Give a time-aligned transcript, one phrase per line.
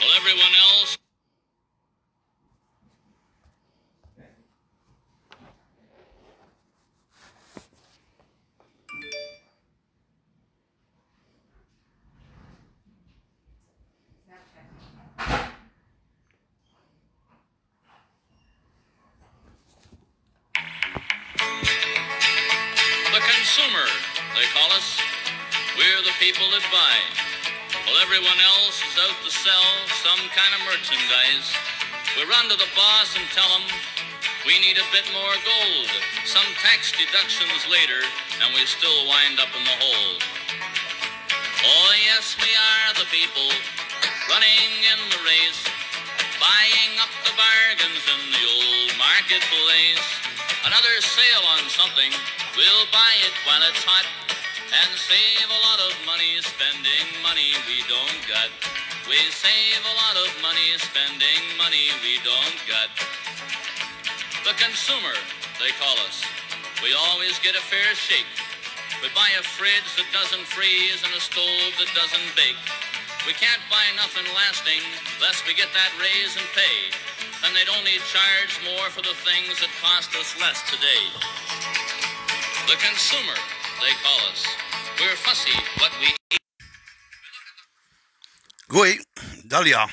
[0.00, 0.98] Well, everyone else.
[30.78, 31.50] Of merchandise,
[32.14, 33.66] we run to the boss and tell him
[34.46, 35.90] we need a bit more gold.
[36.24, 37.98] Some tax deductions later,
[38.38, 40.14] and we still wind up in the hole.
[41.66, 43.50] Oh, yes, we are the people
[44.30, 45.62] running in the race,
[46.38, 50.06] buying up the bargains in the old marketplace.
[50.62, 52.12] Another sale on something,
[52.54, 54.06] we'll buy it while it's hot
[54.68, 58.87] and save a lot of money spending money we don't got.
[59.08, 62.92] We save a lot of money spending money we don't got.
[64.44, 65.16] The consumer,
[65.56, 66.20] they call us.
[66.84, 68.28] We always get a fair shake.
[69.00, 72.60] We buy a fridge that doesn't freeze and a stove that doesn't bake.
[73.24, 74.84] We can't buy nothing lasting
[75.24, 76.92] lest we get that raise and pay.
[77.48, 81.08] And they'd only charge more for the things that cost us less today.
[82.68, 83.40] The consumer,
[83.80, 84.44] they call us.
[85.00, 86.47] We're fussy, but we eat.
[88.68, 88.98] Goi,
[89.46, 89.88] Dalia.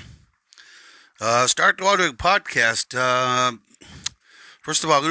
[1.21, 2.93] Uh, start the audio podcast.
[2.93, 3.55] Uh,
[4.61, 5.01] first of all,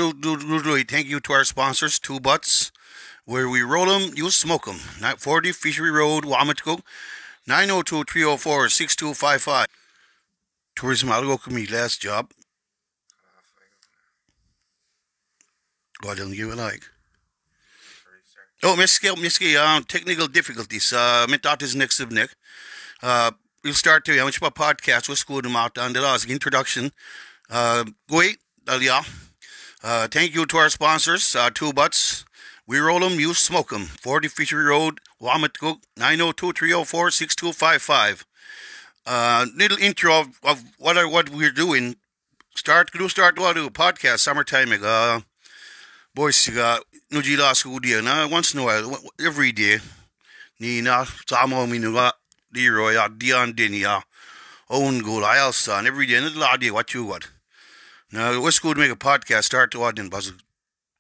[0.85, 2.71] thank you to our sponsors, Two Butts,
[3.25, 4.77] where we roll them, you smoke them.
[5.19, 6.83] 40 Fishery Road, Wamatco,
[7.47, 9.67] 902 304 6255.
[10.77, 12.33] Tourism, I'll go me last job.
[16.03, 16.83] God, don't give a like.
[18.63, 20.93] Oh, miski, miski, um, technical difficulties.
[20.93, 22.29] Uh, att is next of Nick.
[23.03, 23.31] Uh,
[23.65, 26.93] we'll start to, I'm podcast, we'll school them out, and the last introduction.
[27.51, 28.39] Uh, wait.
[28.67, 32.25] Uh, thank you to our sponsors, uh, Two Butts.
[32.67, 33.85] We roll them, you smoke them.
[33.85, 38.27] 40 Fishery Road, Wagmatcook, 902 304 6255.
[39.07, 41.97] Uh, little intro of, of what, I, what we're doing.
[42.55, 44.73] Start, do start to do a podcast summertime.
[44.83, 45.21] Uh,
[46.15, 46.79] boys, uh,
[47.11, 49.79] no jila school dia na once in a while, every day.
[50.59, 51.79] Ni na sama mi
[52.55, 54.03] nuga uh, diro ya dian dini ya uh,
[54.71, 57.29] own goal I also and every day and la day what you what.
[58.13, 60.33] Now what's good to make a podcast start to add in buzz.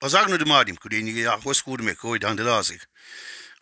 [0.02, 2.74] Was agno de madim could you what's good to make go down the lasik.
[2.74, 2.84] Eh?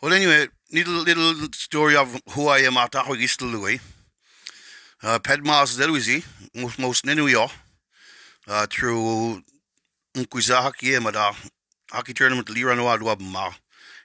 [0.03, 2.95] Well anyway, little little story of who I am at
[3.27, 3.81] still the way.
[5.03, 6.25] Uh, Pedmas Deluisi,
[6.55, 7.51] most most York,
[8.49, 9.43] uh, through
[10.15, 11.33] Nkuza Hockey Mada
[11.93, 13.53] hockey tournament Lira no Adwa Ma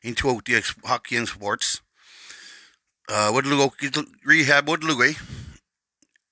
[0.03, 1.81] into the hockey and sports.
[3.09, 3.71] Uh, what lugo
[4.25, 5.13] rehab lugo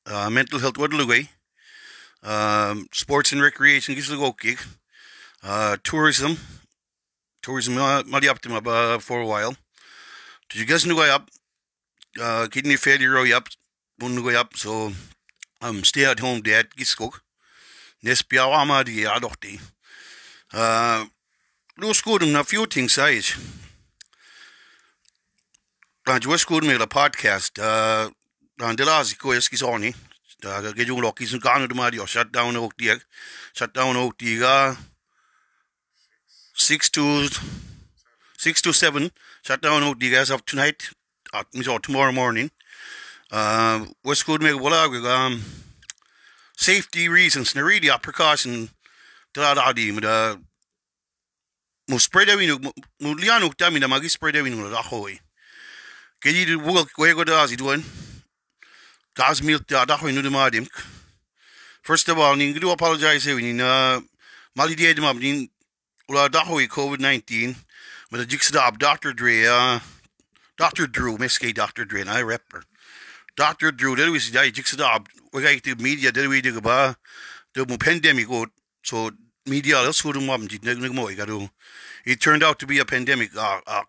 [0.08, 1.28] uh, mental health lugo
[2.24, 4.60] um, sports and recreation gis lugo gig
[5.44, 6.38] uh, tourism.
[7.42, 9.56] Tourism uh, my uh, for a while.
[10.50, 11.30] Did you guys know I up?
[12.20, 13.50] Uh, kidney failure up
[14.00, 14.92] one go up so
[15.62, 17.20] um stay at home dad giskok
[18.04, 19.60] nespiawama di adokti
[20.54, 21.06] uh
[21.78, 22.96] Lu skoedem na few things
[26.06, 26.14] age.
[26.14, 27.58] Dan jo skoedem med podcast.
[27.58, 28.12] Uh
[28.60, 29.96] dan de lazi ko eski soni.
[30.44, 33.02] Da ge jo lokki sun kanu de mari shut down ok diek.
[33.54, 34.78] Shut down ok diga.
[36.58, 37.30] 6 to
[38.38, 39.12] 6 to 7
[39.44, 40.90] shut down ok diga as of tonight.
[41.34, 42.52] Uh, or tomorrow morning.
[43.32, 45.44] Uh, what's good make wala um
[46.56, 48.70] safety reasons na really a precaution
[49.34, 50.38] da da di uh
[51.90, 55.25] mo spread away mo liano tami na magi spread away no ako eh
[56.26, 57.86] kaya di bugal ko ko da si duan
[59.14, 60.66] gas milk da da no de madim
[61.86, 64.02] first of all ning do apologize eh ni na
[64.58, 65.54] mali di edma ni
[66.10, 67.54] ula da ko covid 19
[68.10, 69.14] with a jix da Dr.
[69.14, 69.78] Dre uh
[70.58, 70.88] Dr.
[70.88, 71.86] Drew miske Dr.
[71.86, 72.42] Dre and I rep
[73.38, 73.70] Dr.
[73.72, 74.98] Drew did we see jix da
[75.32, 76.98] we got the media did we dig ba
[77.54, 78.48] the pandemic go
[78.82, 79.12] so
[79.46, 80.58] media else would have mobbed
[80.96, 81.08] mo
[82.04, 83.84] it turned out to be a pandemic uh, uh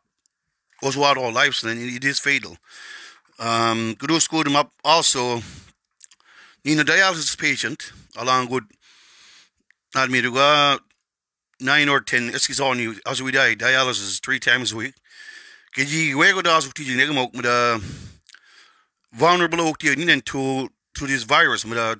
[0.83, 2.57] goes wild all lives and it is fatal.
[3.39, 5.43] Um good school him up also.
[6.65, 8.65] In a dialysis patient along with
[9.95, 10.79] go
[11.61, 13.55] nine or ten it's on you as we die.
[13.55, 14.95] Dialysis three times a week.
[15.77, 17.81] Keji wego da su tiji nega mok with a
[19.13, 21.99] vulnerable ok to to this virus with a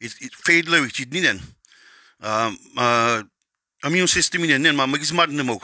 [0.00, 1.40] it it fade low it ninen.
[2.20, 3.22] Um, uh,
[3.84, 5.60] immune system in then ma magis mad mo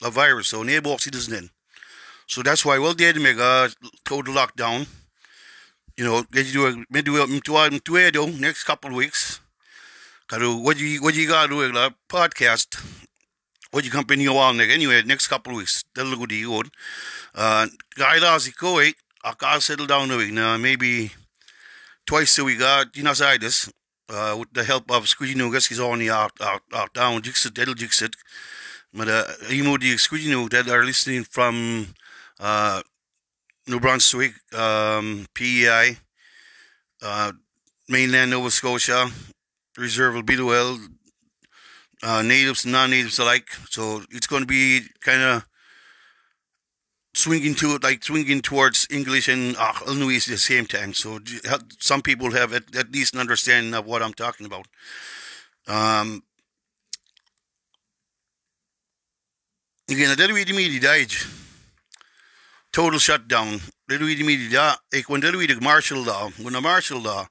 [0.00, 1.50] la virus so ne box it isn't
[2.26, 3.70] so that's why well did mega
[4.04, 4.86] total lockdown
[5.96, 7.22] you know, get you do a me do
[8.40, 9.40] next couple of weeks.
[10.28, 12.82] Kadu what you what you got to do a podcast.
[13.70, 15.84] What you company you on anyway next couple of weeks.
[15.94, 16.62] That'll go to you.
[17.34, 17.66] Uh,
[17.96, 18.96] guy last go wait.
[19.24, 20.56] I'll settle down a week now.
[20.56, 21.12] Maybe
[22.06, 22.60] twice a week.
[22.60, 22.84] Uh,
[23.38, 23.72] this.
[24.08, 27.72] Uh, with the help of Squeegee Nugas, he's only out, out, out down, Jixit, Del
[27.72, 28.12] Jixit.
[28.92, 29.96] But, uh, imo the
[30.28, 31.94] Nugas that are listening from,
[32.42, 32.82] uh,
[33.68, 35.96] New Brunswick, um, PEI,
[37.00, 37.32] uh,
[37.88, 39.08] mainland Nova Scotia,
[39.78, 40.78] reserve the well,
[42.02, 43.48] uh, natives non-natives alike.
[43.70, 45.46] So it's going to be kind of
[47.14, 50.94] swinging to like swinging towards English and uh, Illinois at the same time.
[50.94, 51.20] So
[51.78, 54.66] some people have at, at least an understanding of what I'm talking about.
[55.68, 56.24] Um,
[59.88, 61.12] again, did we media died.
[62.72, 63.60] Total shutdown.
[63.86, 67.28] We media ik we the martial law when the martial law.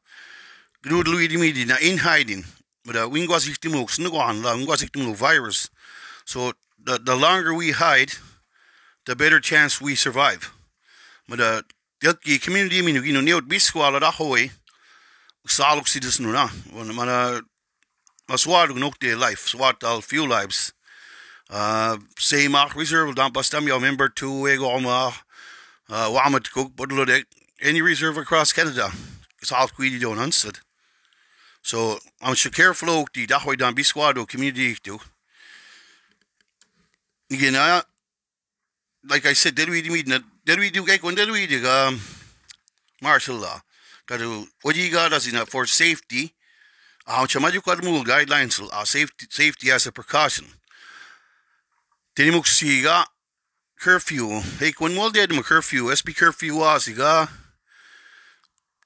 [0.86, 2.46] Gnud we media na in hiding.
[2.86, 5.72] But uh, we was ich timo snugan la we was ich timo virus.
[6.26, 8.14] So the the longer we hide
[9.08, 10.52] the better chance we survive.
[11.28, 11.64] Maar de
[12.22, 14.52] die community mi nu neot biskwala da hoy
[15.46, 16.50] saluk si dus nu na.
[16.72, 17.44] Maar
[18.26, 20.72] maar swad nog de life swad al few lives.
[21.52, 25.12] Uh, say mak reserve dan pastam yo member to ego ma
[25.92, 27.24] uh, wamat cook bodlo de
[27.62, 28.90] any reserve across Canada.
[29.42, 30.60] It's all queedy don't unstood.
[31.62, 35.00] So I'm sure careful die dahoy dan biskwado community do.
[37.30, 37.84] Again, I
[39.08, 40.02] like I said, did we do
[40.46, 42.00] did we do kijk, did we do um,
[43.02, 43.62] martial law?
[44.08, 46.34] Kadu, what you got as in for safety,
[47.08, 50.46] ang chamaju kadmul guidelines, uh, safety, safety as a precaution.
[52.16, 53.06] Tinimuk siga,
[53.82, 54.42] curfew.
[54.60, 57.28] Hey, kung mo dead mo curfew, SB curfew wa siga.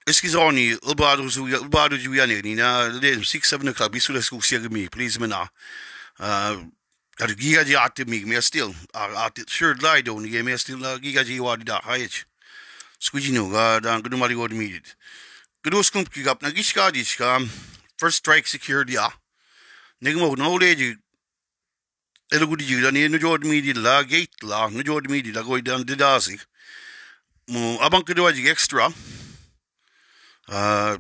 [0.08, 4.72] Eskasoni, ulbado zu ulbado ju yani ni na de 6 7 o'clock la school siya
[4.72, 5.48] mi, please me na.
[6.20, 6.64] Uh,
[7.18, 11.24] Kad giga ji ati mig me still ati sure lie do ni me still giga
[11.24, 12.26] ji wadi da hayech.
[13.00, 14.80] Squeegee no ga dan gudu mari wadi mi.
[15.64, 17.40] Gudu skump ki gap na gishka di ska
[17.98, 19.10] first strike secured ya.
[20.04, 20.76] Nigmo no le
[22.32, 25.22] ji Elo gudi ji ni no jod mi di la gate la no jod mi
[25.22, 26.40] di la go dan de dasi.
[27.48, 28.90] Mo abang kudu ji extra.
[30.48, 30.98] Uh,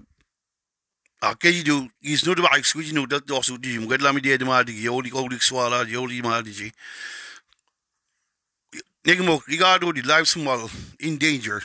[1.26, 4.46] Aquele do isso não vai escutar no da nosso dia um gadla me dia de
[4.46, 6.72] mal de eu de eu de swala eu de mal de
[9.04, 10.70] Nigmo ligado de life small
[11.00, 11.64] in danger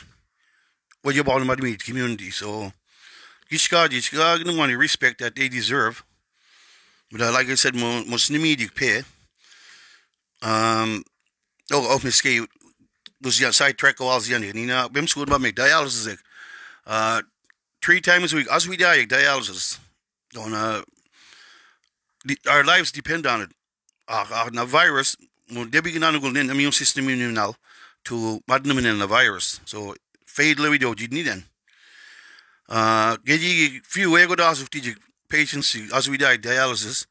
[1.03, 2.73] what you about my community so
[3.51, 6.03] Gishka Gishka no to respect that they deserve
[7.11, 9.03] but uh, like I said mo musnimi pay
[10.41, 11.03] um
[11.71, 12.45] oh oh miskay
[13.21, 16.17] was ja side track was ja nie na bim skoon ba me dialysis
[16.87, 17.21] uh
[17.81, 19.79] three times a week as we die dialysis.
[20.37, 20.81] On uh
[22.47, 23.49] our lives depend on it.
[24.07, 25.15] Uh, uh, na virus
[25.49, 27.55] mo debi ginanugol nin immune system yun now
[28.05, 29.59] to madnamin the virus.
[29.65, 29.95] So
[30.25, 31.45] fade lewi do jid ni den
[32.69, 34.69] uh geji few ego das of
[35.29, 37.05] patients as we die dialysis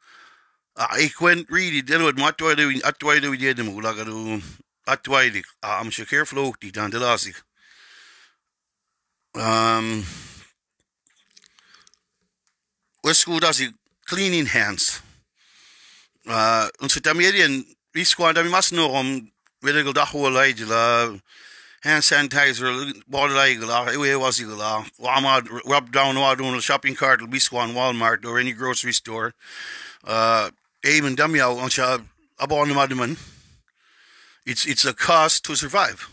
[0.80, 4.40] uh, ik went really delod matwa do atwa do di dem ulaga do
[4.86, 7.36] atwa di am shakir flow di dan delasik
[9.34, 10.04] um
[13.02, 13.62] Westwood as
[14.04, 15.00] cleaning hands.
[16.26, 21.08] Uh, onze tamierien, wie squad, we must know om, weet ik dat hoe leid la,
[21.80, 26.60] hand sanitizer, water leid la, ewe was ik la, wama rub down wa doen a
[26.60, 29.32] shopping cart, we squad Walmart or any grocery store.
[30.04, 30.48] Uh,
[30.84, 31.98] even dam jou, ons ja,
[32.38, 33.16] abon de madman.
[34.46, 36.08] It's, it's a cost to survive.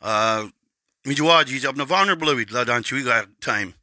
[0.00, 0.48] Uh,
[1.06, 3.74] Mijuaji, op na vulnerable, la dan chuiga time.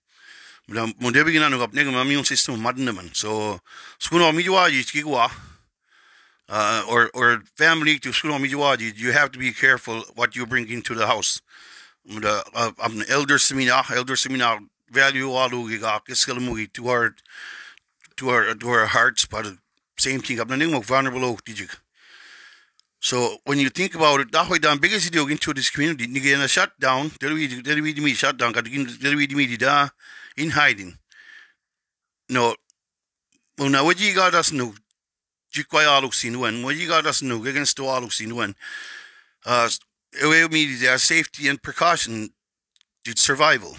[0.68, 3.60] mo debi gina no kapne ma immune system madne man so
[4.00, 5.30] skuno mi waji kigwa
[6.50, 10.46] uh, or or family to skuno mi waji you have to be careful what you
[10.46, 11.42] bring into the house
[12.06, 17.16] the uh, um, elder semina elder semina value alu giga kiskal to our
[18.18, 19.46] to our to our hearts but
[19.98, 21.76] same thing up mo vulnerable dijig
[23.06, 26.34] so when you think about it, that way down biggest deal into this community, nigga
[26.34, 29.90] in a shutdown, there we there we me shutdown, got there we me da
[30.36, 30.98] in hiding.
[32.30, 32.56] No,
[33.62, 34.74] una waji got us no,
[35.54, 38.56] jikwai aluk sinuan, waji got us no against the aluk sinuan.
[39.46, 39.70] Uh,
[40.24, 42.32] away me their safety and precaution,
[43.04, 43.78] did survival.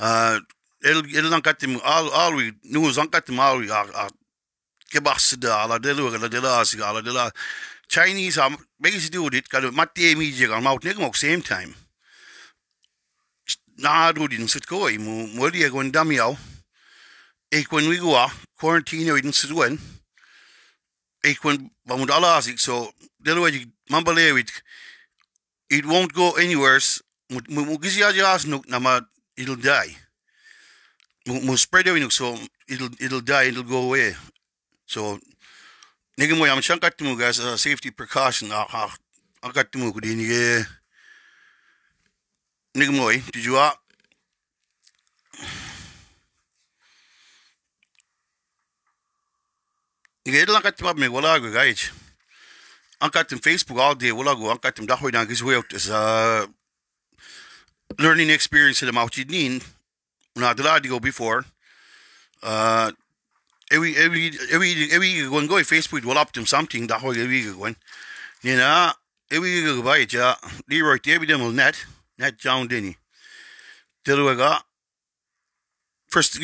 [0.00, 0.40] Uh,
[0.84, 3.38] it'll not got them all all we knew was on got them
[4.94, 7.32] are kebasida ala delu ala dela asiga ala dela
[7.88, 11.74] Chinese um, am biggest do it kalau mati media kan mau nek mok same time.
[13.78, 16.36] Na do din sit ko mo mo dia gon damiao
[17.50, 18.26] ik when we go
[18.58, 19.78] quarantine we din sit wen
[21.24, 22.92] ik when bamud ala asik so
[23.22, 24.50] delo way mambale it
[25.70, 26.80] it won't go anywhere
[27.30, 29.00] mo mo gizi aja asnuk na ma
[29.36, 29.96] it'll die.
[31.26, 34.16] Mo spread so it'll it'll die it'll go away
[34.88, 35.20] so
[36.16, 38.48] nigga mo am shankat mo guys a safety precaution.
[38.48, 38.92] Ah ah
[39.44, 40.64] akat mo ko din ye
[42.72, 43.76] nigga mo did you ah
[50.28, 51.88] Nigga it'll akat mo me wala go guys.
[53.00, 55.88] Ang katim Facebook all day wala go ang katim dahoy na gis way out is
[55.88, 56.44] uh
[57.96, 59.64] learning experience in mouth need
[60.36, 61.44] na go before
[62.42, 62.92] uh
[63.70, 67.76] every every every every going go Facebook will them something dahoy every going
[68.42, 68.90] you know
[69.30, 70.34] every go by ja
[70.68, 71.86] Leroy every dem net
[72.18, 72.96] net John Denny
[74.04, 74.60] Dilwaga
[76.08, 76.38] first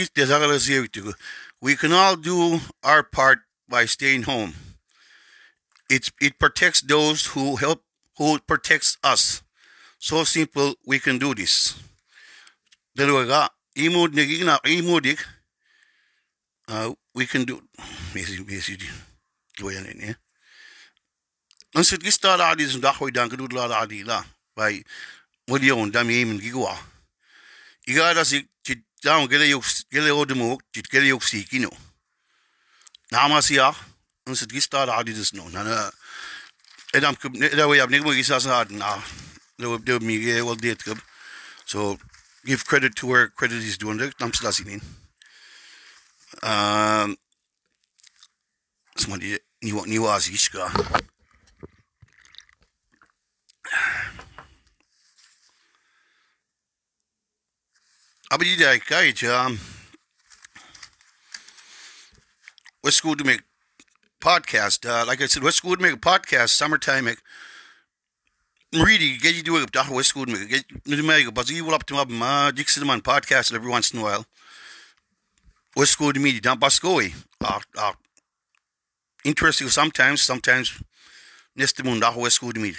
[1.60, 3.38] we can all do our part
[3.68, 4.54] by staying home
[5.90, 7.82] it's it protects those who help
[8.16, 9.42] who protects us.
[9.98, 11.74] So simple we can do this.
[12.96, 13.42] Dalawa ka,
[13.76, 15.20] imod naging na imodik.
[16.68, 17.62] Uh, we can do
[18.14, 18.90] message message.
[19.60, 20.14] Luyan ini.
[21.74, 24.22] Ang sit gista la di dan kedud la la di la.
[24.54, 24.82] By
[25.48, 26.76] modi on dami imin gigwa.
[27.86, 31.70] Igada si chit down gele yok gele yok si kino.
[33.10, 33.74] Nama siya
[34.26, 35.02] ang sit gista la
[35.34, 35.48] no.
[35.48, 35.90] Nana
[36.94, 38.98] edam kub da way ab nig mo gisa sa na.
[39.58, 40.98] Do do mi ge wel kub.
[41.66, 41.98] So
[42.44, 44.14] give credit to where credit is it.
[44.20, 44.82] Nam sila sinin.
[49.04, 50.68] Um, somebody ni ni was iska.
[58.30, 59.58] Abi di kai um
[62.80, 63.42] what's school to make
[64.20, 64.88] podcast.
[64.88, 67.18] Uh, like I said, what's school to make a podcast summertime make
[68.72, 69.70] Really, get you do it.
[69.70, 72.86] Dah what's school to make get you make but you will up to my Dixon
[72.86, 74.26] man podcast every once in a while.
[75.74, 76.40] What's school to me?
[76.40, 77.92] Don't bus go uh, uh,
[79.24, 80.22] interesting sometimes.
[80.22, 80.80] Sometimes
[81.58, 82.74] neste mun dah what's school to me.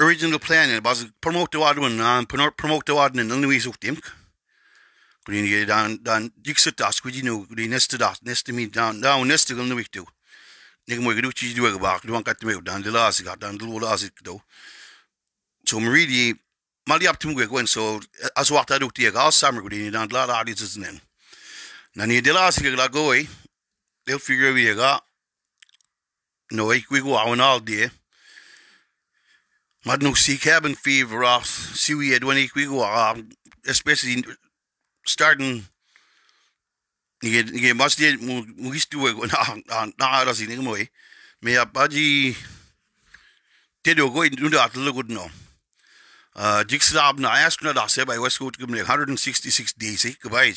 [0.00, 4.00] Original plan was promote the wadman and promote the wadman and Louise Uktim.
[5.24, 9.26] Kun je dan dan dikse tas kun nu die neste das neste mi dan dan
[9.26, 10.06] neste gal nu ik tu.
[10.86, 13.78] Nik mo gedu chi du ba du kat me dan de las gat dan du
[13.80, 14.40] las ik do.
[15.64, 16.34] So me really
[16.86, 18.00] mali up tum gwen so
[18.34, 21.00] as wat adu tie gal summer kun dan la la dis nen.
[21.94, 22.88] Na ni de las ik la
[24.08, 25.00] They'll figure we ga.
[26.50, 27.90] No, ik we go on all day.
[29.82, 31.70] Maar nog zie cabin fever off.
[31.74, 33.14] See we had ik we go uh,
[33.62, 34.24] especially
[35.02, 35.68] starting
[37.20, 40.88] ni ni mas dia mu histu go na na ara si ni mo e
[41.42, 42.36] me a baji
[43.82, 45.30] te do go in da atlo good no
[46.34, 50.54] uh jigsab na ask na da se by westwood gum 166 days e goodbye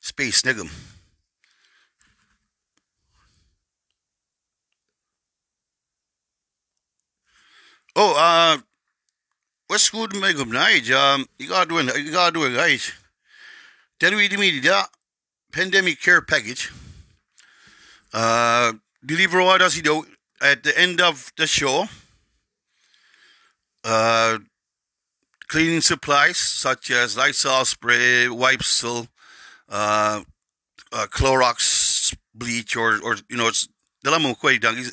[0.00, 0.70] space nigum
[7.94, 8.58] Oh, uh,
[9.68, 12.92] Westwood Megum Night, um, you gotta do it, you gotta do it, guys.
[14.00, 14.84] Television media
[15.52, 16.72] pandemic care package.
[18.12, 18.72] Uh,
[19.04, 20.04] deliver orders, you know,
[20.40, 21.86] at the end of the show.
[23.84, 24.38] Uh,
[25.48, 29.04] cleaning supplies such as Lysol spray, wipes, uh,
[29.68, 30.22] uh,
[31.10, 33.68] Clorox bleach, or or you know, it's
[34.02, 34.48] the dala mo ko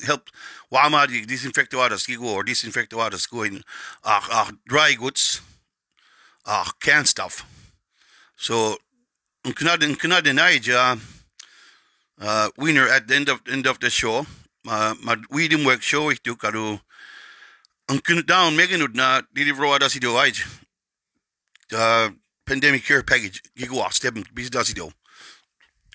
[0.06, 0.28] help
[0.72, 3.62] wama di disinfect waters gigo or disinfect waters go in
[4.04, 5.40] uh, uh, dry goods
[6.46, 7.44] uh, canned stuff.
[8.36, 8.76] So
[9.44, 10.96] in Canada in Canada Niger
[12.20, 14.26] uh, winner at the end of end of the show.
[14.68, 16.78] Uh, ma we didn't work show ich du karu
[17.88, 20.14] ang down megan na deliver water si do
[22.46, 24.90] pandemic care package gigo step bis does do.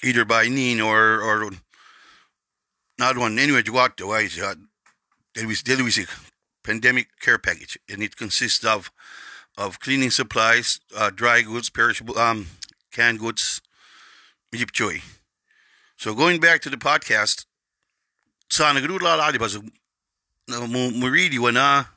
[0.04, 1.52] Either by Neen or or
[2.98, 4.56] not one anyway you got to I uh,
[5.34, 6.06] there was there was a
[6.64, 8.92] pandemic care package and it consists of
[9.58, 12.48] of cleaning supplies, uh, dry goods, perishable um
[12.92, 13.62] canned goods,
[14.54, 15.02] Jeep Joy.
[15.98, 17.46] So going back to the podcast,
[18.50, 21.88] sana gadu la la ba mo mo really wana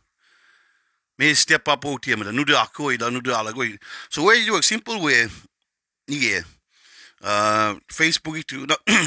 [1.18, 3.64] may step up out here da nu da ko da nu da la go.
[4.10, 5.26] So where you a simple way
[6.06, 6.40] yeah.
[7.20, 8.38] Uh, Facebook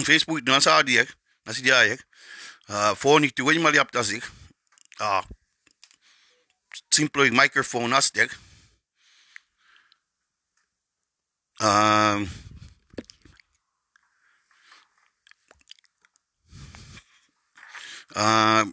[0.10, 0.84] Facebook itu nasa
[1.46, 2.02] Asi diajek.
[2.98, 4.24] Fónig tu wenymal yap tasik.
[6.90, 8.30] Simplu ik microphone astek.
[11.62, 12.30] Um,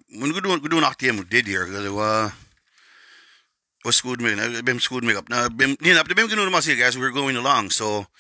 [0.08, 2.32] Mun gudu gudu nak tiam dia dia kalau wa
[3.84, 4.34] was school make
[4.66, 5.28] bem school make up.
[5.30, 8.10] Now bem ni nak bem gudu masih guys we're going along so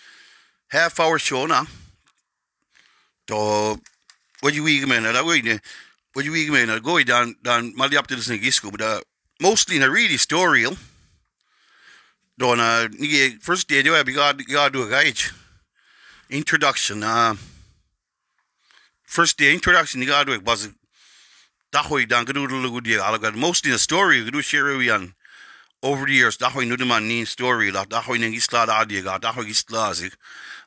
[0.70, 1.66] half hour show now.
[3.26, 3.80] So
[4.40, 5.02] what you week man?
[5.02, 5.42] Na way
[6.12, 6.80] what you week man?
[6.82, 9.00] Go down down mali up to this nigi school but uh,
[9.40, 10.64] mostly a really story
[12.38, 15.18] do na ni first day do I god god do a guide
[16.30, 17.34] introduction uh
[19.04, 20.44] first day introduction ni god do it.
[20.44, 20.68] Was
[21.72, 25.14] dahoy dan gadu lugu dia alagad mostly the story gadu share yan
[25.82, 29.18] over the years dahoy nu man ni story la dahoy nang isla da dia ga
[29.18, 30.12] dahoy isla sig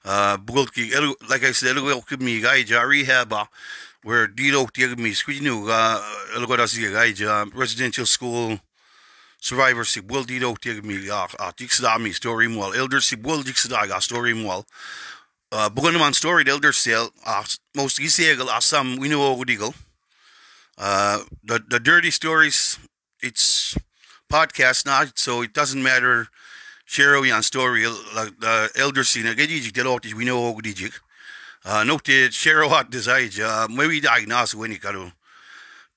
[0.06, 0.92] uh bulki
[1.30, 3.46] like i said elu give me guy ja rehab uh,
[4.04, 5.14] where dilo dia me.
[5.14, 6.02] Squid nu ga
[6.36, 8.60] elu ga das guy ja residential school
[9.40, 13.44] survivor si bul dilo dia me ga a dixda me story mo elder si bul
[13.44, 14.64] dixda ga story mo
[15.52, 17.44] uh bugan man story elder sale uh,
[17.76, 19.74] most gisegal asam know ogudigal
[20.82, 22.80] uh, the the dirty stories,
[23.22, 23.78] it's
[24.32, 26.28] podcast now, so it doesn't matter.
[26.86, 27.86] Share on story
[28.16, 29.24] like the elder scene.
[29.36, 30.90] Get you get out we know how good you.
[31.64, 33.30] Uh, no te share what desire.
[33.44, 35.12] Uh, maybe diagnose when you got to.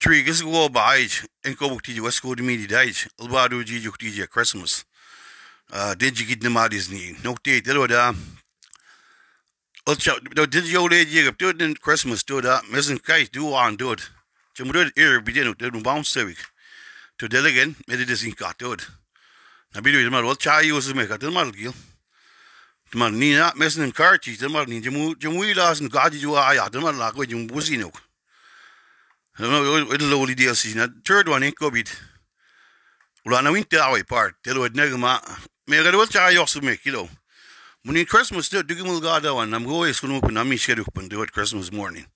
[0.00, 1.06] Three guys go by
[1.44, 2.02] and go to you.
[2.02, 2.66] Good to me?
[2.66, 2.94] Died.
[3.20, 4.84] Albado Gigi DJ Christmas.
[5.72, 7.16] Uh, did you get them out Disney?
[7.24, 8.12] No te did what uh.
[9.86, 12.22] Did you lady do it Christmas?
[12.22, 12.68] Do that.
[12.70, 14.10] Missing guys do on do it.
[14.54, 16.38] Jam rud ir bidin ut un bounce civic.
[17.18, 18.82] To delegan, med det sin katod.
[19.74, 21.74] Na bidu il mar wal chai us me katel mar gil.
[22.94, 26.68] Mar ni na mesen karchi, de mar ni jamu jamu las en gaji ju aya,
[26.70, 27.92] de mar la ko jum busino.
[29.38, 31.88] No, it lowly deal si na third one in covid.
[33.26, 35.20] Ula na winter away part, telo et negma.
[35.66, 37.08] Me ga wal chai us me kilo.
[37.84, 41.22] Muni Christmas do dugimul gada wan, nam go is kunu pun ami shedu pun do
[41.22, 42.06] it Christmas morning.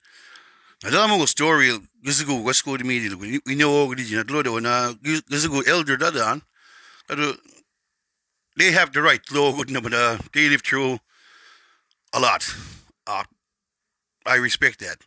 [0.84, 4.94] Alam mo story gisigo wasko di media we we know og di na tlo na
[5.02, 6.40] gisigo elder dadan
[7.10, 7.34] ado
[8.56, 9.90] they have the right law good no but
[10.32, 11.00] they live through
[12.12, 12.46] a lot.
[13.06, 13.24] Uh,
[14.24, 14.98] I respect that.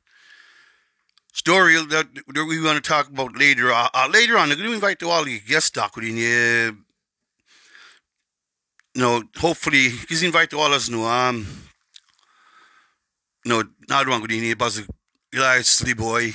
[1.34, 4.74] Story that, that we want to talk about later uh, later on I'm going to
[4.74, 6.78] invite to all the guest talk with you
[8.94, 11.48] no hopefully he's invite to all us no um
[13.46, 14.86] no not one good in buzz
[15.64, 16.34] City Boy,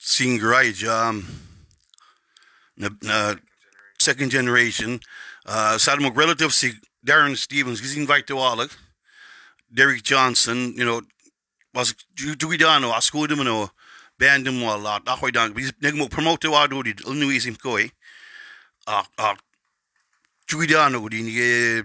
[0.00, 1.24] sing garage, um,
[2.76, 3.34] na,
[3.98, 4.98] second generation.
[5.46, 6.72] Uh, sa mo relative si
[7.04, 8.66] Darren Stevens, kasi invite to all
[9.72, 11.02] Derek Johnson, you know,
[11.74, 13.70] was dugi dano, asko dem no,
[14.18, 15.04] band dem mo a lot.
[15.06, 17.90] Ako dan, nag mo promote to ado di, unu isim ko eh.
[18.86, 19.34] Ah, ah,
[20.46, 21.82] dugi dano di ni eh,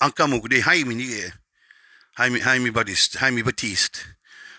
[0.00, 1.32] angka mo di haimi ni eh.
[2.16, 4.04] Jaime, Jaime Battiste, Jaime Battiste.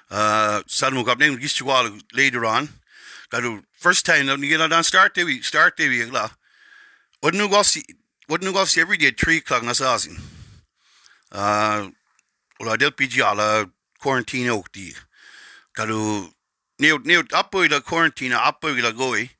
[0.09, 2.69] Uh, Salmo gab name gist wall later on.
[3.29, 6.29] Got first time now you get on start day start day we la.
[7.23, 7.83] Wouldn't you go see
[8.29, 10.19] wouldn't you go see every day three o'clock na sazin.
[11.31, 11.89] Uh,
[12.59, 13.65] wala del PG ala
[13.99, 14.93] quarantine ook die.
[15.73, 16.29] Got to
[16.79, 19.31] near near upper the quarantine upper the goy.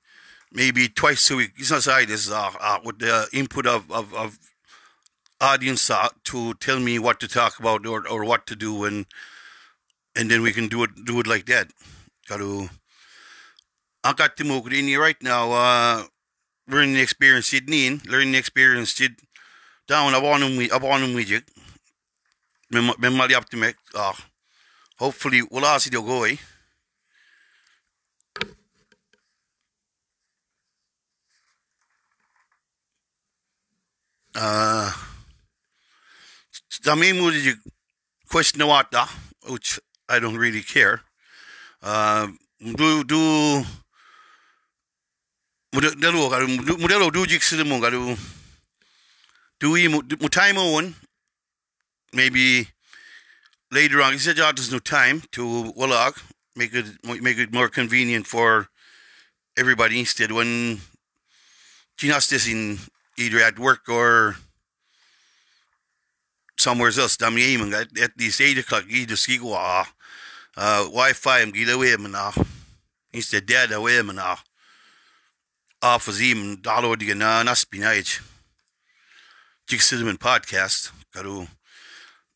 [0.51, 1.51] Maybe twice a week.
[1.57, 4.37] It's not side this uh, uh, with the input of, of, of
[5.43, 9.05] audience uh, to tell me what to talk about or, or what to do and
[10.15, 11.67] and then we can do it do it like that.
[12.29, 12.69] got to Karu
[14.03, 16.03] ang katimugrini right now uh
[16.67, 19.19] learning experience Sydney learning experience Sid
[19.87, 21.43] down abonum we abonum we jig
[22.71, 23.59] mem mali up to
[23.95, 24.13] uh
[24.97, 26.37] hopefully wala si go eh
[34.35, 35.12] uh
[36.83, 37.55] Di
[38.27, 38.93] question what
[39.47, 41.01] which I don't really care.
[41.81, 42.27] Uh,
[42.59, 43.63] do do
[45.73, 48.19] modelo garu modelo do jik sida mo garu
[49.61, 50.95] do we mo time on
[52.11, 52.67] maybe
[53.71, 54.11] later on.
[54.13, 56.21] He said, "There's no time to walk,
[56.55, 58.67] make it make it more convenient for
[59.55, 60.81] everybody instead when
[62.01, 62.79] You Ginas in
[63.17, 64.35] either at work or."
[66.63, 67.17] Somewhere else.
[67.17, 69.85] Dam ye man at at least eight o'clock you just go ah
[70.55, 72.33] uh Wi-Fi am gila away man ah
[73.11, 74.39] instead dead away man ah
[75.81, 78.21] off of him dollar di na na spinach
[79.67, 80.91] Jig Cinnamon podcast.
[81.13, 81.47] Karu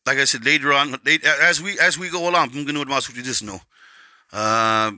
[0.06, 2.92] like I said later on late, as we as we go along I'm gonna do
[2.92, 3.60] what this no
[4.34, 4.92] uh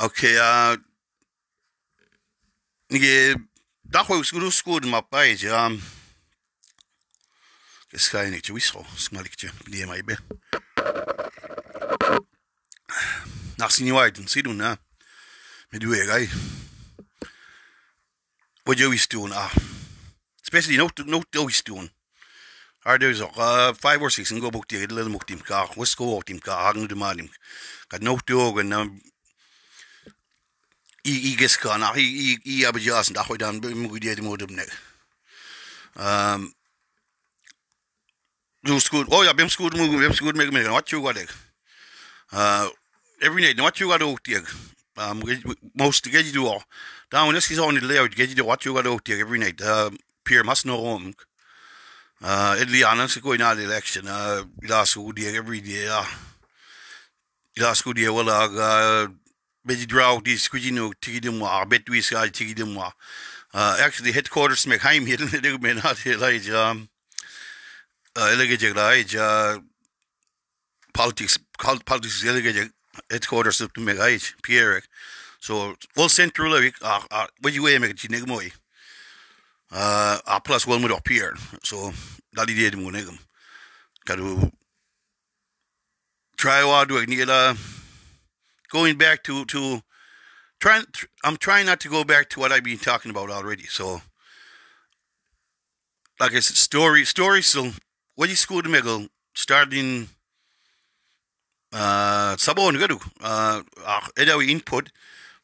[0.00, 0.76] okay uh
[2.90, 3.38] Nige
[3.90, 5.82] dachwe skuru skud ma page um
[7.90, 10.16] Geskain ik wiso smalikje die mai be.
[13.56, 14.76] Nach sin waiden si du na
[15.70, 16.28] med du gai.
[18.62, 19.50] What you is doing ah
[20.42, 21.90] especially no no always doing.
[22.82, 25.66] Ar dus ook uh, five or six en go boek die little mocht team ka
[25.74, 27.30] was go team ka hagen de malim.
[27.88, 29.02] Gat no dogen um,
[31.04, 34.22] i i ges kan i i i ab jas da ho dan mu die de
[34.22, 34.66] modum ne
[35.94, 36.52] um
[38.62, 41.30] du skool oh ja bim skool mu bim skool me me wat got ik
[42.32, 42.68] uh
[43.20, 44.42] every night what you got ook die
[44.96, 45.22] um
[45.74, 46.62] most get you do all
[47.10, 49.38] down this is on the layout get you do what you got ook die every
[49.38, 49.60] night.
[49.60, 49.90] Uh
[50.24, 51.14] pier must know home
[52.22, 56.04] uh idli anas go in the election uh last school die every day uh
[57.56, 59.08] last school die well uh
[59.66, 62.92] beetje draw die squidgy no tigi de moi bet we ska tigi de moi
[63.52, 66.88] uh actually headquarters me heim hier in de men hat hier like um
[68.16, 69.58] uh jeg uh
[70.92, 71.38] politics
[71.84, 72.72] politics elige
[73.10, 74.82] headquarters up to me right pierre.
[75.40, 78.50] So well central like uh what you way me tig moi.
[79.70, 81.92] Uh plus one up here so
[82.32, 83.18] dat idee mo negum
[84.06, 84.50] kadu
[86.36, 87.54] try wa do ni la
[88.70, 89.82] going back to to
[90.60, 90.84] trying
[91.24, 93.64] I'm trying not to go back to what I've been talking about already.
[93.64, 94.00] So.
[96.20, 97.70] Like I said, story story so
[98.14, 100.10] what you school to middle starting
[101.72, 103.62] uh sabon gadu uh
[104.18, 104.90] edawi input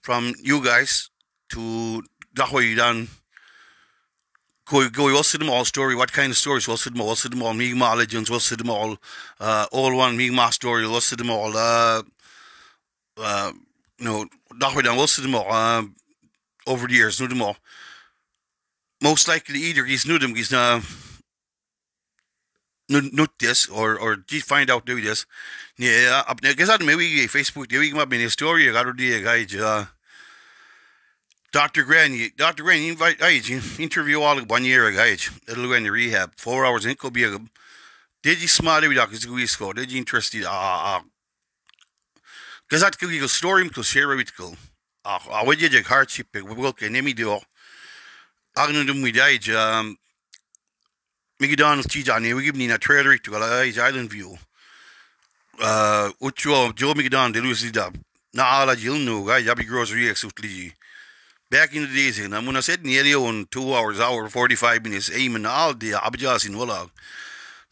[0.02, 1.08] from you guys
[1.48, 2.02] to
[2.34, 3.08] dahoy dan
[4.66, 5.94] go go what's them all story?
[5.94, 6.68] What kind of stories?
[6.68, 8.98] What's them all them all migma legends what's them all
[9.40, 12.02] uh all one migma story what's them all uh
[13.16, 13.52] uh,
[13.98, 14.26] no,
[14.58, 15.82] dag dan was them all uh,
[16.66, 17.56] over the years, nu them all.
[19.02, 20.80] Most likely either he's nu them, he's na
[22.88, 25.26] nut this or or just find out do this.
[25.78, 28.84] Yeah, up I guess I maybe Facebook, the week might be a story I got
[28.84, 29.86] to guy uh
[31.52, 31.84] Dr.
[31.84, 32.64] Gran, Dr.
[32.64, 33.40] Gran, invite I
[33.78, 35.04] interview all one year ago.
[35.48, 36.32] It'll go in the rehab.
[36.36, 37.38] Four hours in could be a
[38.22, 38.96] did you smile every
[39.46, 39.72] score?
[39.72, 41.00] Did you interested uh Gazat
[46.24, 47.38] pe wel ke nemi do.
[48.58, 49.96] Agnu dum mi dai um
[51.38, 54.36] mi gidan ti jani we give ni na to go island view.
[55.60, 57.88] Uh ucho jo mi gidan de lusi da.
[58.34, 60.72] Na ala jil no ga yabi grocery exutli.
[61.48, 65.46] Back in the days, and I'm gonna said on two hours, hour, 45 minutes, aiming
[65.46, 66.90] all the abjas in Walla.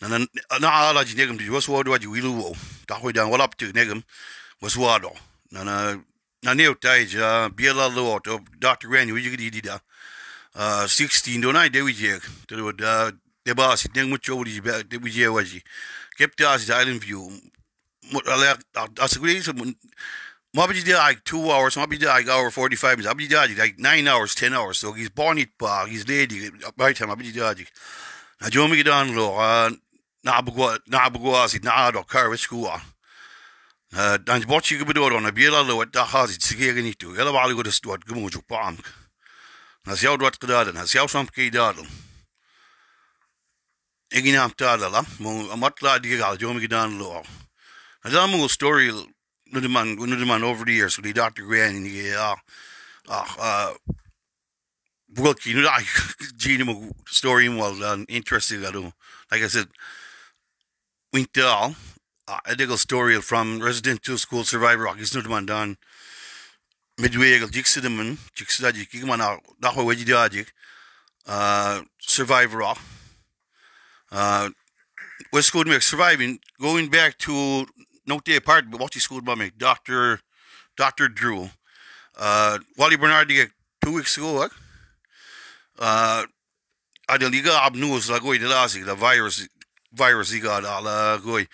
[0.01, 2.55] Na ala jinegum, just what do you will?
[2.87, 4.05] Tahoy down, well up to negum.
[4.61, 5.17] Was wado
[5.51, 5.97] na na
[6.43, 9.62] na neu tai ja uh, biela lo oh, to dr ran wi gidi di uh,
[9.62, 9.77] da
[10.55, 13.11] uh 16 do nai de wi je to da
[13.45, 15.62] de ba si deng mu cho di ba de wi je wa ji
[16.17, 17.31] kep ta si island view.
[18.12, 18.57] Mo ala
[19.01, 21.77] asugri so mo bi di like 2 hours?
[21.77, 23.11] Mo bi di like hour 45 minutes?
[23.11, 24.79] Abi di like 9 hours 10 hours?
[24.79, 29.14] So he's born it pa he's lady by time abi di na jo mi gidan
[29.14, 29.71] lo uh,
[30.25, 30.53] na abu
[30.87, 32.71] na abu si na do car with school
[34.25, 37.15] dan bot go bedoor an a biela lo da ha sigé niet toe.
[37.17, 38.77] Hele wal go stoort gemoe op paam
[39.85, 41.87] na jou wat gedaden has jou sam ke daden
[44.09, 47.23] ik naam tadala mo a mat die gal jo gedaan lo
[48.03, 48.91] na dan mo story
[49.45, 52.43] nu de man nu de man over the years die dr gran en ja.
[53.07, 53.75] Ach uh
[55.45, 55.85] you know, I
[56.37, 58.63] Gene story was an interesting.
[58.63, 58.93] Do,
[59.31, 59.69] like I said,
[61.13, 61.75] winter
[62.29, 65.77] uh, a story from residential school survivor ag is nu man dan
[67.01, 69.19] midwegel diksedemen diksedadik man
[69.61, 70.53] nach wedi dadik
[71.27, 72.63] uh survivor
[74.11, 74.49] uh
[75.33, 77.67] was school me surviving going back to
[78.07, 80.21] no day apart but what school by me dr
[80.77, 81.51] dr drew
[82.19, 83.29] uh wally bernard
[83.85, 84.49] two weeks ago
[85.79, 86.25] uh
[87.09, 89.49] a de liga ab news la goi de lasig the virus
[89.93, 91.47] virus i got ala goi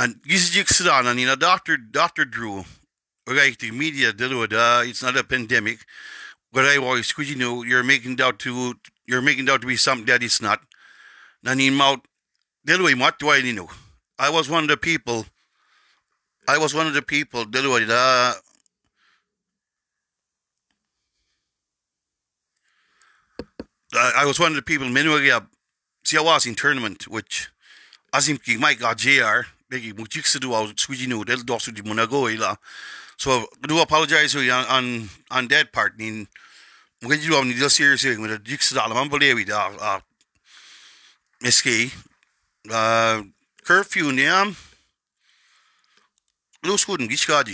[0.00, 2.24] na na doctor Dr.
[2.24, 2.64] Drew
[3.28, 5.84] okay the media uh it's not a pandemic
[6.52, 8.74] but I always you know you're making doubt to
[9.06, 10.60] you're making doubt to be something that it's not
[11.42, 12.00] na ni maut
[12.64, 13.68] delway what do I know
[14.18, 15.26] I was one of the people
[16.48, 18.34] I was one of the people delway uh
[23.92, 25.08] I was one of the people many
[26.04, 27.50] see I was in tournament which
[28.14, 31.82] Asim ki Mike got JR begi mu chik sidu au squeegee no del dosu di
[31.82, 32.58] munago ila
[33.16, 35.94] so do apologize on on on that part
[37.22, 39.72] je doen, niet heel serieus zeggen, maar dat dikste allemaal beleven daar.
[39.72, 39.96] Uh,
[41.38, 41.92] Misschien.
[42.62, 43.20] Uh,
[43.62, 44.54] curfew.
[46.60, 47.48] Los goed, niet gaat.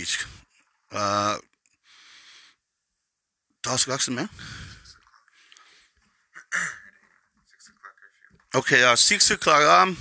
[0.89, 1.37] Uh,
[4.07, 4.29] man.
[8.51, 9.61] Okay, uh, six o'clock.
[9.61, 9.97] Um,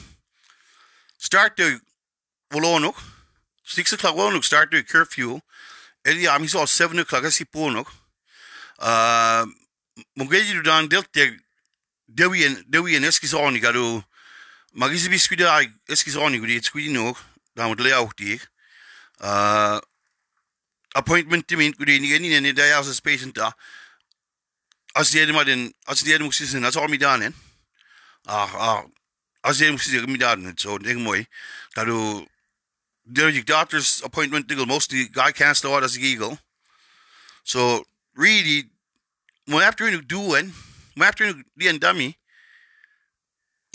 [1.17, 1.81] start the
[2.57, 2.97] Wolonok.
[3.65, 5.41] Six o'clock Wolonok start the curfew.
[6.07, 7.87] Eli am is al seven o'clock as Ponok.
[8.79, 9.45] Uh,
[10.19, 11.39] Mugeji du dan delt de
[12.07, 14.05] Dewi en Dewi en Eskasoni gado.
[14.73, 17.17] Magisi biskuda Eskasoni gudi squidi no.
[17.55, 18.41] Dan moet layout die.
[19.21, 19.79] Uh,
[20.95, 23.53] appointment to me gudi ni ni ni da as patient da.
[24.95, 27.35] As die maar den as die moet zijn, as al mi dan en.
[28.25, 28.85] Ah, ah,
[29.47, 31.27] as jy moet sê my dad net so ding mooi
[31.77, 31.87] dat
[33.07, 36.39] der jy doctor's appointment diggle most the guy can't start as eagle
[37.45, 38.65] so really
[39.47, 40.53] when after you doing
[40.97, 42.17] mo after the end dummy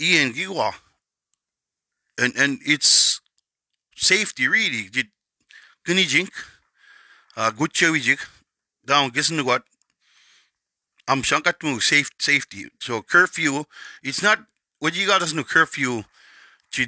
[0.00, 0.74] Ian Giwa
[2.18, 3.20] and and it's
[3.94, 4.88] safety really.
[4.90, 5.06] Dit
[5.86, 6.32] kuni jink
[7.36, 8.18] uh good chewy jik
[8.84, 9.62] down gissen what?
[11.08, 12.66] I'm shankat mu safe safety.
[12.80, 13.64] So curfew,
[14.02, 14.38] it's not
[14.78, 16.04] what you got us no curfew
[16.72, 16.86] to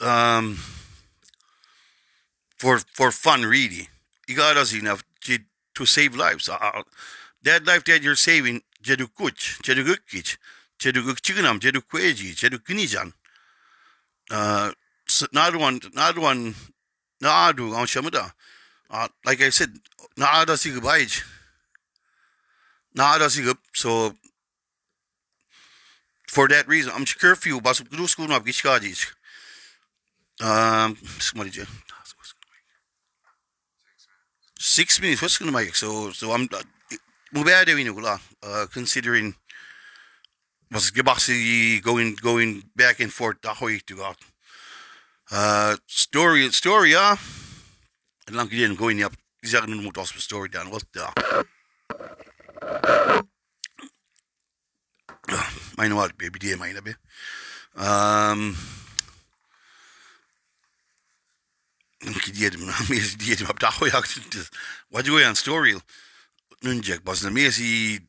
[0.00, 0.58] um
[2.58, 3.88] for for fun really.
[4.26, 5.38] You got us enough to,
[5.74, 6.48] to save lives.
[6.48, 6.82] Uh,
[7.42, 10.36] that life that you're saving, jedu kuch, jedu gukich,
[10.78, 13.12] jedu gukchiganam, jedu kweji, jedu kinijan.
[14.30, 14.72] Uh
[15.32, 16.54] not one not one
[17.22, 18.32] naadu on shamada.
[18.90, 19.70] Uh, like I said,
[20.18, 21.22] naada sigabaij.
[22.96, 23.58] Naada sigab.
[23.74, 24.14] So
[26.26, 29.06] for that reason, I'm curfew bas gru school map gishkadis.
[30.40, 30.96] Um,
[31.34, 31.66] what did you?
[34.68, 35.22] Six minutes.
[35.22, 35.74] What's gonna make?
[35.74, 36.46] So, so I'm.
[37.34, 39.34] Mubaya we know uh, considering
[40.70, 44.16] was gebasi going going back and forth dahoy to God.
[45.32, 47.16] Uh, story story ja.
[48.24, 49.12] En lang geleden going up.
[49.40, 50.68] Ik zeg moet als story down.
[50.68, 51.12] Wat daar.
[55.76, 56.96] Meine var baby det meine be.
[57.72, 58.56] Um
[62.00, 64.06] ki diedim na mi diedim ab dacho jak
[65.28, 65.74] on story
[66.62, 68.00] nunjek bas na mesi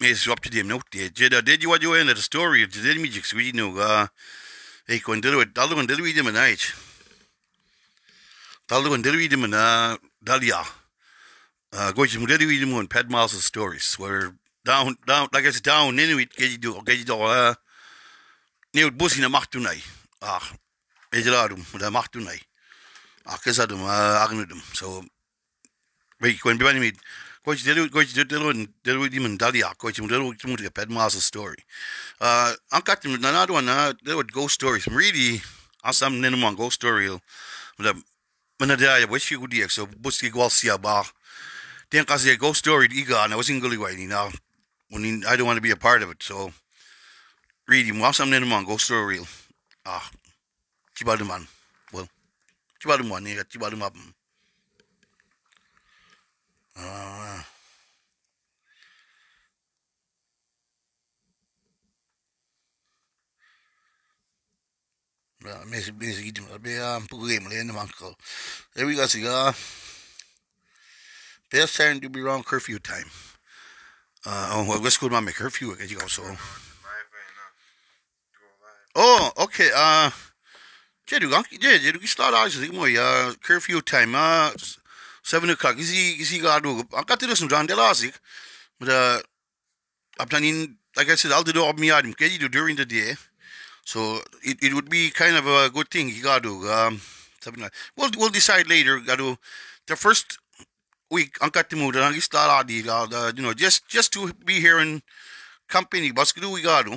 [0.00, 3.24] mesi up to dem note de jeda did you in the story did mi jik
[3.24, 4.08] sweet no ga
[4.88, 6.74] e kon delu dalu kon delu dem na ich
[8.68, 10.64] dalu kon delu dem na dalia.
[11.72, 14.32] Uh go to delu dem on ped miles stories where
[14.64, 17.54] down down like I said down Inuit get you do get you do uh
[18.74, 19.80] new busi na macht tunai
[20.22, 20.42] ah
[21.12, 22.55] ejaladum da macht tunai ah
[23.44, 25.04] kesadum ah agnudum so
[26.20, 26.92] we when bani mi
[27.44, 31.58] coach delu coach delu delu di mandali ah coach delu mu get ped miles story
[32.20, 35.42] uh I'm got them another one uh they would ghost stories really
[35.84, 37.08] awesome nenu mon ghost story
[37.78, 37.96] but
[38.60, 41.04] mana da ya you good so buski gwalsia ba
[41.90, 44.30] Then kasi ghost story iga na wasn't gully waiting now
[44.90, 46.20] when he, I don't want to be a part of it.
[46.22, 46.50] So.
[47.68, 49.20] While something in the go story.
[49.84, 50.10] Ah,
[50.94, 51.40] chibadu man.
[51.40, 51.55] Well,
[52.86, 53.26] chibadu man.
[53.26, 53.92] Yeah, chibadu man.
[56.76, 57.44] Ah.
[65.44, 68.16] Ja, mensen bezig iets met een probleem alleen ko.
[68.72, 69.54] There we go, cigar.
[71.48, 73.10] Best time to be around curfew time.
[74.24, 75.88] Uh, oh, well, let's go to my curfew again.
[75.88, 76.36] You go so.
[78.96, 79.70] Oh, okay.
[79.72, 80.10] Uh,
[81.10, 82.54] Yeah, Jedu, you start out.
[82.56, 84.14] You know, uh, curfew time.
[84.14, 84.50] Uh,
[85.22, 85.78] seven o'clock.
[85.78, 86.20] Is he?
[86.20, 86.82] Is he got to?
[86.96, 88.18] I got to listen to John Delasik,
[88.80, 89.18] but uh,
[90.18, 90.76] I'm planning.
[90.96, 92.12] Like I said, I'll do all me item.
[92.14, 93.14] Can you during the day?
[93.84, 96.08] So it, it would be kind of a good thing.
[96.08, 97.00] You got to um,
[97.40, 97.72] something like.
[97.96, 98.98] We'll we'll decide later.
[98.98, 99.38] Got to
[99.86, 100.38] the first
[101.10, 104.98] week ang katimuda ang istara di uh, you know just just to be here in
[105.70, 106.90] company bas kudu we got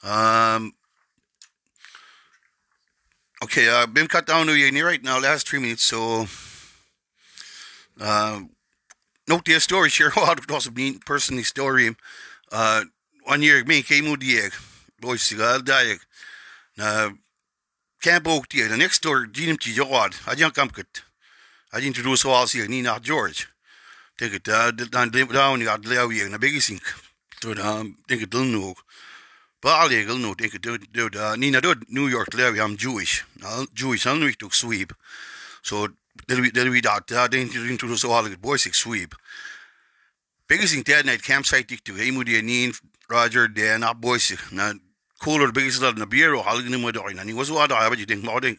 [0.00, 0.72] um
[3.42, 6.26] okay uh been cut down to you right now last three minutes so
[8.00, 8.40] uh
[9.28, 11.94] note the story share how it was being personally story
[12.52, 12.82] uh
[13.24, 14.50] one year me came out the
[15.00, 16.00] boys sigal daig
[16.76, 17.10] na
[18.00, 21.06] camp ook die the next door dinim ti jawad ajang kamkut
[21.76, 23.48] I introduce all here Nina George.
[24.16, 24.44] Denk het
[24.90, 26.94] dan down ja leo hier na big sink.
[27.38, 28.60] Toen denk het dan nog.
[28.60, 28.84] Baal
[29.88, 33.22] je gel nog denk het do Nina do New York leo I'm Jewish.
[33.72, 34.92] Jewish I'm niet ook sweep.
[35.60, 35.88] So
[36.26, 39.14] we dat denk introduce all the boys sweep.
[40.46, 42.74] biggest thing that night campsite dik to imu di anin
[43.08, 44.74] Roger Dan up boys na
[45.18, 48.38] cooler biggest lot na halgin mo do na ni was wa da ba jiding mo
[48.40, 48.58] ding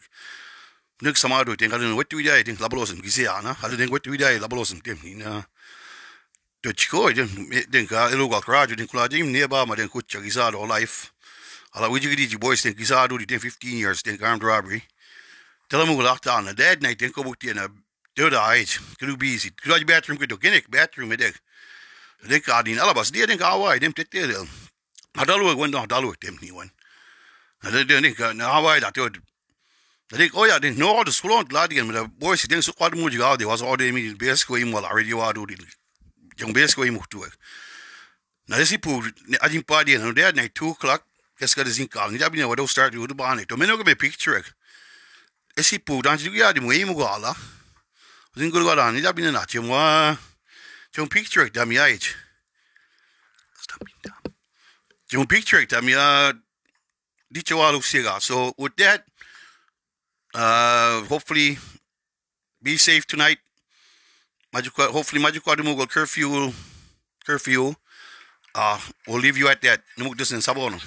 [1.00, 3.56] nik sama we die ting labalos ng gisi ana
[3.88, 5.44] we die labalos ng tim ni na
[6.68, 9.64] to chiko ding eh, ding ka eh, ilo ka Roger ding kula dim ne ba
[9.66, 11.12] ma ding kutcha gisa do life
[11.74, 14.82] ala we jigi di boys ding gisa do di 15 years ding armed robbery
[15.68, 17.68] Tell them we locked down na dead night ding ko bukti na
[18.14, 21.34] do da age kru busy kru bathroom ko do bathroom ding
[22.26, 24.26] Dink ka din alabas dia dink awai dem tet dia.
[25.16, 26.70] Adalu wen dah dalu dem ni wan.
[27.62, 29.08] Ada dia dink na awai da tu.
[30.10, 32.42] Dink oh ya dink no the school on gladian mit boys
[36.38, 36.44] di.
[36.44, 37.26] Jong bes ko im tu.
[38.48, 39.02] Na desi pu
[39.42, 41.04] ajin pa dia no dia night 2 o'clock.
[41.38, 43.44] Kes ka dizin ka ni dabi ne wado start du ba ne.
[43.44, 44.42] To meno ko me picture.
[45.56, 47.34] Esi pu dan jiga ya di mu im ko ala.
[48.38, 50.16] Zin ko ga ni dabi ne na chimwa.
[50.96, 52.14] Yung picture ya ich.
[53.60, 54.34] Stop being dumb.
[55.12, 56.32] Yung picture dam ya
[57.30, 58.20] di chawalo siga.
[58.20, 59.04] So with that,
[60.34, 61.58] uh, hopefully
[62.62, 63.38] be safe tonight.
[64.52, 66.52] Hopefully maju kwa mo curfew
[67.26, 67.74] curfew.
[68.54, 69.80] Uh, we'll leave you at that.
[69.98, 70.80] Numuk in sabono.